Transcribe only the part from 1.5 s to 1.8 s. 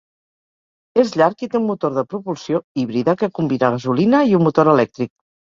té un